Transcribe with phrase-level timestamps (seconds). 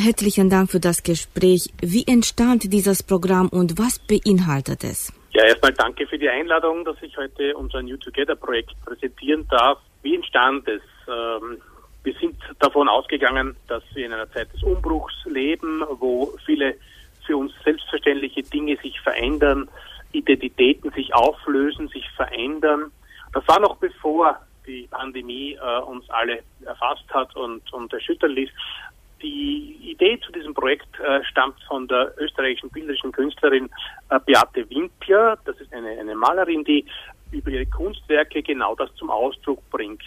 [0.00, 1.70] herzlichen Dank für das Gespräch.
[1.80, 5.12] Wie entstand dieses Programm und was beinhaltet es?
[5.32, 9.78] Ja, erstmal danke für die Einladung, dass ich heute unser New Together Projekt präsentieren darf.
[10.02, 10.82] Wie entstand es?
[11.06, 11.58] Ähm,
[12.02, 16.74] wir sind davon ausgegangen, dass wir in einer Zeit des Umbruchs leben, wo viele
[17.26, 19.68] für uns selbstverständliche Dinge sich verändern,
[20.12, 22.90] Identitäten sich auflösen, sich verändern.
[23.32, 28.50] Das war noch bevor die Pandemie äh, uns alle erfasst hat und, und erschüttern ließ.
[29.22, 33.68] Die Idee zu diesem Projekt äh, stammt von der österreichischen bildnerischen Künstlerin
[34.08, 35.38] äh, Beate Winkler.
[35.44, 36.86] Das ist eine, eine Malerin, die
[37.30, 40.02] über ihre Kunstwerke genau das zum Ausdruck bringt.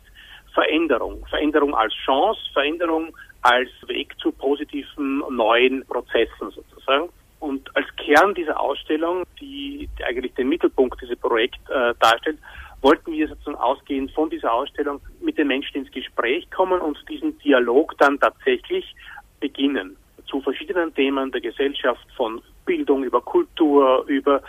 [0.53, 1.25] Veränderung.
[1.27, 7.09] Veränderung als Chance, Veränderung als Weg zu positiven neuen Prozessen sozusagen.
[7.39, 12.39] Und als Kern dieser Ausstellung, die, die eigentlich den Mittelpunkt dieses Projekts äh, darstellt,
[12.81, 17.37] wollten wir sozusagen ausgehend von dieser Ausstellung mit den Menschen ins Gespräch kommen und diesen
[17.39, 18.95] Dialog dann tatsächlich
[19.43, 24.41] beginnen zu verschiedenen Themen der Gesellschaft, von Bildung über Kultur, über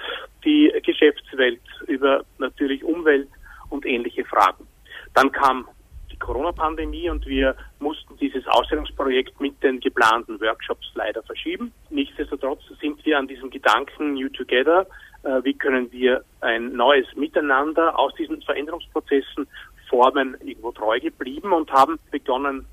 [0.45, 3.29] die Geschäftswelt, über natürlich Umwelt
[3.71, 4.69] und ähnliche Fragen.
[5.15, 5.67] Dann kam
[6.13, 11.73] die Corona-Pandemie und wir mussten dieses Ausstellungsprojekt mit den geplanten Workshops leider verschieben.
[11.91, 14.87] Nichtsdestotrotz sind wir an diesem Gedanken New Together,
[15.25, 19.49] äh, wie können wir ein neues Miteinander aus diesen Veränderungsprozessen
[19.89, 22.67] formen, irgendwo treu geblieben und haben begonnen,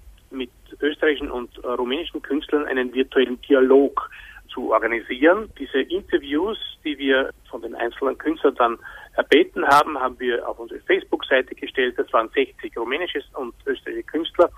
[0.81, 4.09] österreichischen und äh, rumänischen Künstlern einen virtuellen Dialog
[4.53, 5.49] zu organisieren.
[5.57, 8.77] Diese Interviews, die wir von den einzelnen Künstlern dann
[9.15, 11.97] erbeten haben, haben wir auf unsere Facebook-Seite gestellt.
[11.97, 14.49] Das waren 60 rumänische und österreichische Künstler,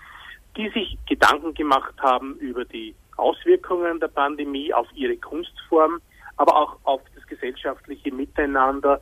[0.58, 6.02] die sich Gedanken gemacht haben über die Auswirkungen der Pandemie auf ihre Kunstform,
[6.38, 9.02] aber auch auf das gesellschaftliche Miteinander,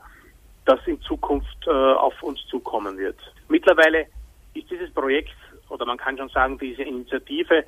[0.66, 3.17] das in Zukunft äh, auf uns zukommen wird.
[3.50, 4.06] Mittlerweile
[4.53, 5.35] ist dieses Projekt,
[5.72, 7.64] oder man kann schon sagen, diese Initiative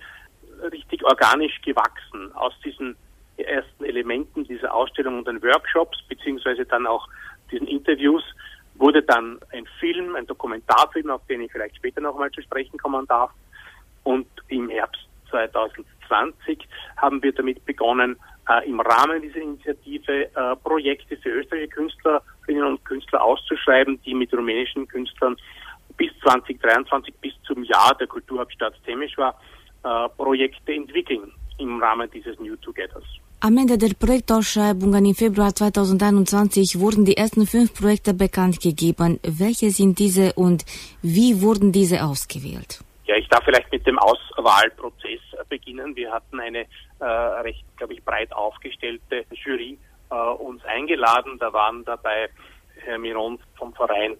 [0.71, 2.95] richtig organisch gewachsen aus diesen
[3.37, 7.07] ersten Elementen dieser Ausstellung und den Workshops, beziehungsweise dann auch
[7.51, 8.23] diesen Interviews,
[8.75, 13.05] wurde dann ein Film, ein Dokumentarfilm, auf den ich vielleicht später nochmal zu sprechen kommen
[13.07, 13.31] darf.
[14.03, 16.67] Und im Herbst 2020
[16.97, 18.17] haben wir damit begonnen,
[18.49, 24.33] äh, im Rahmen dieser Initiative äh, Projekte für österreichische Künstlerinnen und Künstler auszuschreiben, die mit
[24.33, 25.37] rumänischen Künstlern
[25.97, 29.39] bis 2023, bis zum Jahr der Kulturhauptstadt Temeschwar,
[29.83, 33.03] äh, Projekte entwickeln im Rahmen dieses New Togethers.
[33.41, 39.19] Am Ende der Projektausschreibungen im Februar 2021 wurden die ersten fünf Projekte bekannt gegeben.
[39.23, 40.63] Welche sind diese und
[41.01, 42.79] wie wurden diese ausgewählt?
[43.05, 45.93] Ja, ich darf vielleicht mit dem Auswahlprozess beginnen.
[45.95, 46.65] Wir hatten eine
[46.99, 49.77] äh, recht, glaube ich, breit aufgestellte Jury
[50.09, 51.37] äh, uns eingeladen.
[51.37, 52.29] Da waren dabei
[52.85, 54.17] Herr Miron vom Verein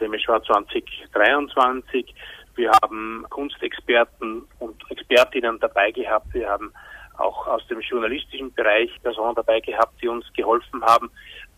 [0.00, 2.14] Demeschwar 2023.
[2.56, 6.32] Wir haben Kunstexperten und Expertinnen dabei gehabt.
[6.34, 6.72] Wir haben
[7.18, 11.10] auch aus dem journalistischen Bereich Personen dabei gehabt, die uns geholfen haben,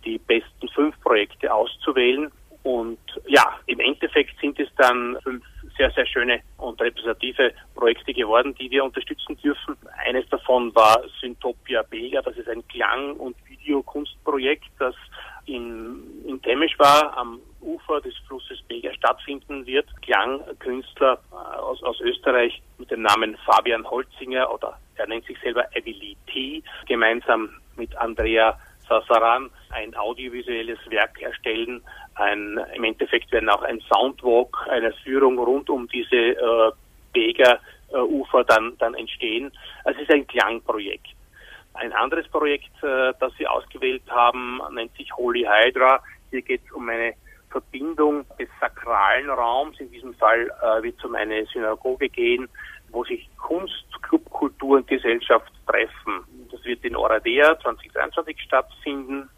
[0.04, 2.30] die besten fünf Projekte auszuwählen.
[2.62, 5.44] Und ja, im Endeffekt sind es dann fünf
[5.76, 9.76] sehr, sehr schöne und repräsentative Projekte geworden, die wir unterstützen dürfen.
[10.04, 14.94] Eines davon war Syntopia Bega, das ist ein Klang- und Videokunstprojekt, das
[15.46, 19.86] in, in Temesch war, am Ufer des Flusses Bega stattfinden wird.
[20.02, 25.64] Klangkünstler äh, aus, aus Österreich mit dem Namen Fabian Holzinger oder er nennt sich selber
[25.76, 28.58] Ability, gemeinsam mit Andrea
[28.88, 31.82] Sassaran ein audiovisuelles Werk erstellen.
[32.14, 36.72] Ein, Im Endeffekt werden auch ein Soundwalk, eine Führung rund um diese äh,
[37.12, 37.58] Beger
[37.92, 39.50] äh, Ufer dann, dann entstehen.
[39.84, 41.08] Also es ist ein Klangprojekt.
[41.74, 46.02] Ein anderes Projekt, äh, das Sie ausgewählt haben, nennt sich Holy Hydra.
[46.30, 47.14] Hier geht es um eine
[47.50, 49.78] Verbindung des sakralen Raums.
[49.80, 52.48] In diesem Fall äh, wird es um eine Synagoge gehen,
[52.90, 56.24] wo sich Kunst, Clubkultur und Gesellschaft treffen.
[56.50, 59.28] Das wird in Oradea 2023 stattfinden.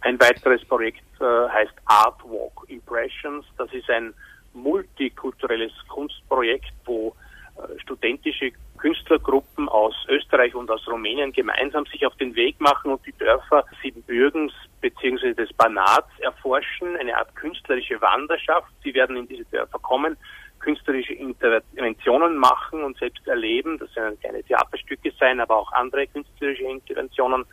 [0.00, 3.44] Ein weiteres Projekt äh, heißt Art Walk Impressions.
[3.58, 4.14] Das ist ein
[4.54, 7.14] multikulturelles Kunstprojekt, wo
[7.56, 13.04] äh, studentische Künstlergruppen aus Österreich und aus Rumänien gemeinsam sich auf den Weg machen und
[13.06, 15.34] die Dörfer Siebenbürgens bzw.
[15.34, 18.68] des Banats erforschen, eine Art künstlerische Wanderschaft.
[18.82, 20.16] Sie werden in diese Dörfer kommen,
[20.60, 23.78] künstlerische Interventionen machen und selbst erleben.
[23.78, 27.44] Das werden keine Theaterstücke sein, aber auch andere künstlerische Interventionen.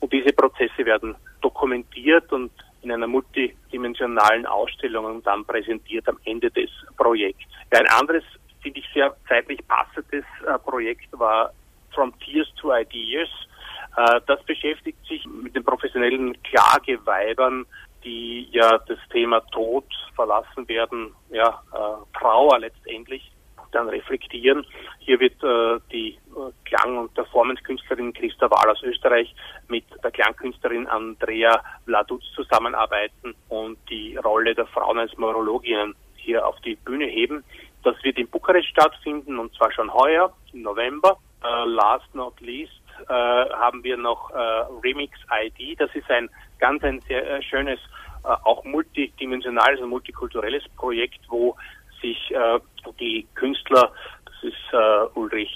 [0.00, 2.50] Und diese Prozesse werden dokumentiert und
[2.82, 7.44] in einer multidimensionalen Ausstellung dann präsentiert am Ende des Projekts.
[7.70, 8.24] Ein anderes
[8.64, 11.52] finde ich, sehr zeitlich passendes äh, Projekt war
[11.94, 13.28] From Tears to Ideas.
[13.96, 17.66] Äh, das beschäftigt sich mit den professionellen Klageweibern,
[18.02, 19.84] die ja das Thema Tod
[20.16, 23.30] verlassen werden, ja, äh, Trauer letztendlich.
[23.74, 24.64] dann reflektieren.
[25.00, 29.34] Hier wird äh, die äh, Klang- und Performance-Künstlerin Christa Wahl aus Österreich
[29.68, 36.60] mit der Klangkünstlerin Andrea Vladuz zusammenarbeiten und die Rolle der Frauen als Morologinnen hier auf
[36.60, 37.44] die Bühne heben.
[37.84, 41.18] Das wird in Bukarest stattfinden und zwar schon heuer im November.
[41.44, 42.72] Uh, last not least
[43.10, 45.78] uh, haben wir noch uh, Remix ID.
[45.78, 47.78] Das ist ein ganz ein sehr schönes,
[48.22, 51.54] auch multidimensionales und multikulturelles Projekt, wo
[52.00, 52.32] sich
[52.98, 53.92] die Künstler,
[54.24, 55.52] das ist Ulrich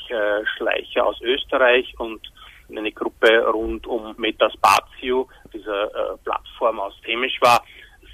[0.57, 2.21] Schleicher aus Österreich und
[2.69, 7.65] eine Gruppe rund um Metaspatio, dieser Plattform aus Temeschwar,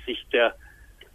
[0.07, 0.55] sich der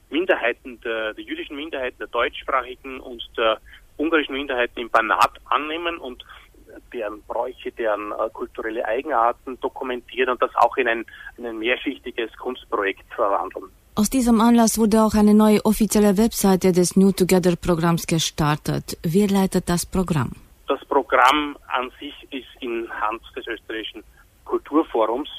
[0.10, 3.60] Minderheiten, der, der jüdischen Minderheiten, der deutschsprachigen und der
[3.98, 6.24] ungarischen Minderheiten im Banat annehmen und
[6.94, 11.06] deren Bräuche, deren äh, kulturelle Eigenarten dokumentieren und das auch in ein,
[11.38, 13.66] in ein mehrschichtiges Kunstprojekt verwandeln.
[13.96, 18.98] Aus diesem Anlass wurde auch eine neue offizielle Webseite des New Together Programms gestartet.
[19.04, 20.32] Wer leitet das Programm?
[20.68, 24.04] Das Programm an sich ist in Hand des österreichischen
[24.46, 25.30] Kulturforums.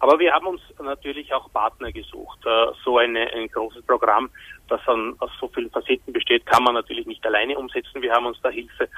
[0.00, 2.38] Aber wir haben uns natürlich auch Partner gesucht.
[2.44, 4.30] Äh, so eine, ein großes Programm,
[4.68, 8.02] das an, aus so vielen Facetten besteht, kann man natürlich nicht alleine umsetzen.
[8.02, 8.88] Wir haben uns da Hilfe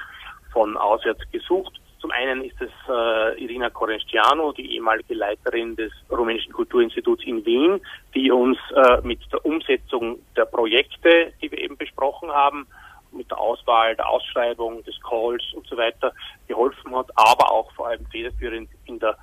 [0.51, 1.79] von auswärts gesucht.
[1.99, 7.81] Zum einen ist es äh, Irina Corestiano, die ehemalige Leiterin des Rumänischen Kulturinstituts in Wien,
[8.13, 12.67] die uns äh, mit der Umsetzung der Projekte, die wir eben besprochen haben,
[13.11, 16.13] mit der Auswahl, der Ausschreibung, des Calls und so weiter
[16.47, 19.17] geholfen hat, aber auch vor allem federführend in der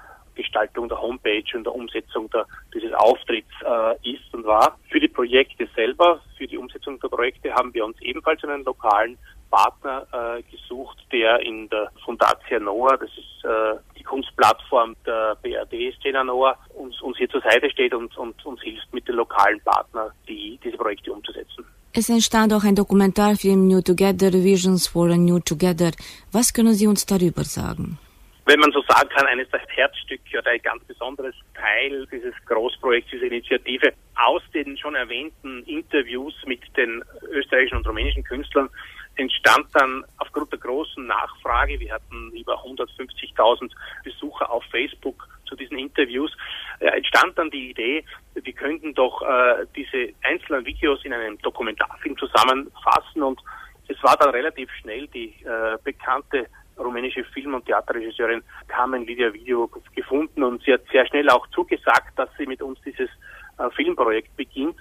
[0.54, 4.78] Gestaltung der Homepage und der Umsetzung der, dieses Auftritts äh, ist und war.
[4.88, 9.18] Für die Projekte selber, für die Umsetzung der Projekte haben wir uns ebenfalls einen lokalen
[9.50, 15.94] Partner äh, gesucht, der in der Fundatia Noah, das ist äh, die Kunstplattform der BRD
[15.98, 19.60] Szene Noah, uns, uns hier zur Seite steht und, und uns hilft mit den lokalen
[19.60, 21.64] Partnern, die, diese Projekte umzusetzen.
[21.92, 25.92] Es entstand auch ein Dokumentarfilm New Together, Visions for a New Together.
[26.32, 27.98] Was können Sie uns darüber sagen?
[28.46, 33.10] Wenn man so sagen kann, eines der Herzstücke oder ein ganz besonderes Teil dieses Großprojekts,
[33.10, 33.92] dieser Initiative.
[34.16, 38.68] Aus den schon erwähnten Interviews mit den österreichischen und rumänischen Künstlern
[39.16, 43.70] entstand dann aufgrund der großen Nachfrage, wir hatten über 150.000
[44.02, 46.32] Besucher auf Facebook zu diesen Interviews,
[46.80, 48.04] äh, entstand dann die Idee,
[48.34, 53.40] wir könnten doch äh, diese einzelnen Videos in einem Dokumentarfilm zusammenfassen und
[53.88, 56.48] es war dann relativ schnell die äh, bekannte
[56.78, 62.18] rumänische Film- und Theaterregisseurin Carmen Lydia Video gefunden und sie hat sehr schnell auch zugesagt,
[62.18, 63.10] dass sie mit uns dieses
[63.58, 64.76] äh, Filmprojekt beginnt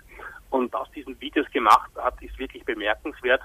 [0.54, 3.42] und aus diesen Videos gemacht hat, ist wirklich bemerkenswert.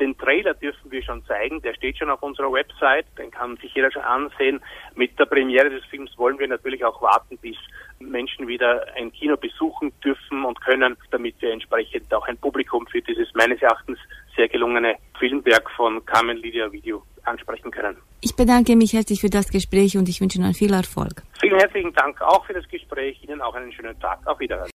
[0.00, 3.74] Den Trailer dürfen wir schon zeigen, der steht schon auf unserer Website, den kann sich
[3.74, 4.60] jeder schon ansehen.
[4.94, 7.56] Mit der Premiere des Films wollen wir natürlich auch warten, bis
[7.98, 13.02] Menschen wieder ein Kino besuchen dürfen und können, damit wir entsprechend auch ein Publikum für
[13.02, 13.98] dieses meines Erachtens
[14.34, 17.96] sehr gelungene Filmwerk von Carmen Lydia Video ansprechen können.
[18.20, 21.22] Ich bedanke mich herzlich für das Gespräch und ich wünsche Ihnen viel Erfolg.
[21.40, 23.22] Vielen herzlichen Dank auch für das Gespräch.
[23.22, 24.20] Ihnen auch einen schönen Tag.
[24.26, 24.70] Auf Wiedersehen.